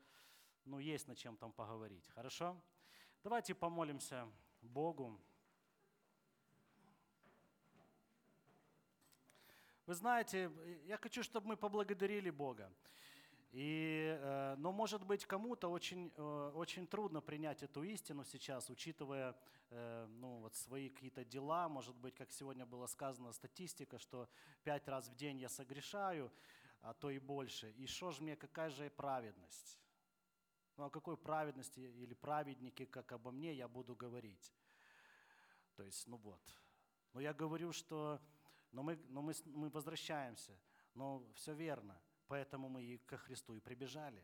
[0.66, 2.08] ну, есть над чем там поговорить.
[2.10, 2.56] Хорошо?
[3.24, 4.28] Давайте помолимся
[4.62, 5.20] Богу.
[9.90, 10.52] Вы знаете,
[10.86, 12.72] я хочу, чтобы мы поблагодарили Бога.
[13.52, 19.36] И, э, но, может быть, кому-то очень, э, очень трудно принять эту истину сейчас, учитывая
[19.72, 21.68] э, ну, вот свои какие-то дела.
[21.70, 24.30] Может быть, как сегодня было сказано, статистика, что
[24.64, 26.32] пять раз в день я согрешаю,
[26.82, 27.72] а то и больше.
[27.72, 29.80] И что ж мне, какая же праведность?
[30.78, 34.54] Ну, о какой праведности или праведнике, как обо мне, я буду говорить?
[35.74, 36.42] То есть, ну вот.
[37.14, 38.22] Но я говорю, что
[38.72, 40.58] но мы, но мы, мы возвращаемся.
[40.94, 42.00] Но все верно.
[42.28, 44.24] Поэтому мы и ко Христу и прибежали.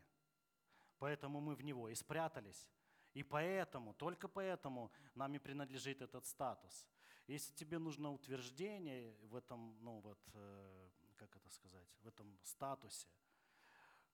[0.98, 2.70] Поэтому мы в Него и спрятались.
[3.14, 6.86] И поэтому, только поэтому нам и принадлежит этот статус.
[7.26, 13.08] Если тебе нужно утверждение в этом, ну вот, э, как это сказать, в этом статусе,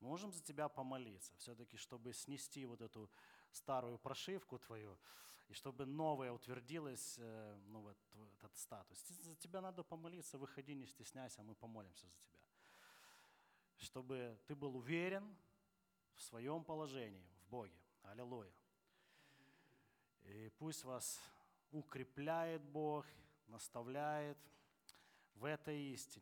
[0.01, 3.11] мы можем за тебя помолиться, все-таки, чтобы снести вот эту
[3.51, 4.99] старую прошивку твою,
[5.53, 7.99] и чтобы новое утвердилось, э, ну вот
[8.39, 8.99] этот статус.
[9.21, 12.39] За тебя надо помолиться, выходи, не стесняйся, мы помолимся за тебя.
[13.77, 15.37] Чтобы ты был уверен
[16.15, 17.79] в своем положении, в Боге.
[18.03, 18.51] Аллилуйя.
[20.23, 21.21] И пусть вас
[21.71, 23.05] укрепляет Бог,
[23.49, 24.39] наставляет
[25.35, 26.21] в этой истине.